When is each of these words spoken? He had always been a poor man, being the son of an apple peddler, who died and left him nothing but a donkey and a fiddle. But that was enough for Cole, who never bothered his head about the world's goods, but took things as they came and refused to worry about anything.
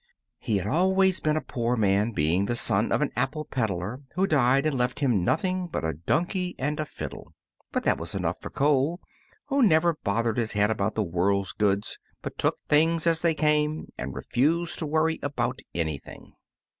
He 0.39 0.57
had 0.57 0.65
always 0.65 1.19
been 1.19 1.37
a 1.37 1.41
poor 1.41 1.77
man, 1.77 2.09
being 2.11 2.45
the 2.45 2.55
son 2.55 2.91
of 2.91 3.03
an 3.03 3.11
apple 3.15 3.45
peddler, 3.45 4.01
who 4.15 4.25
died 4.25 4.65
and 4.65 4.75
left 4.75 4.99
him 4.99 5.23
nothing 5.23 5.67
but 5.67 5.85
a 5.85 5.93
donkey 5.93 6.55
and 6.57 6.79
a 6.79 6.85
fiddle. 6.87 7.35
But 7.71 7.83
that 7.83 7.99
was 7.99 8.15
enough 8.15 8.41
for 8.41 8.49
Cole, 8.49 8.99
who 9.49 9.61
never 9.61 9.93
bothered 10.03 10.37
his 10.37 10.53
head 10.53 10.71
about 10.71 10.95
the 10.95 11.03
world's 11.03 11.51
goods, 11.51 11.99
but 12.23 12.39
took 12.39 12.57
things 12.61 13.05
as 13.05 13.21
they 13.21 13.35
came 13.35 13.91
and 13.95 14.15
refused 14.15 14.79
to 14.79 14.87
worry 14.87 15.19
about 15.21 15.59
anything. 15.75 16.33